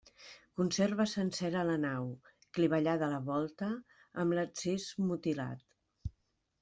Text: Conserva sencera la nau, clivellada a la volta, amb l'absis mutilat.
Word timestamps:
Conserva 0.59 1.05
sencera 1.11 1.65
la 1.69 1.75
nau, 1.83 2.07
clivellada 2.57 3.05
a 3.09 3.11
la 3.11 3.21
volta, 3.29 3.69
amb 4.25 4.37
l'absis 4.39 4.89
mutilat. 5.11 6.15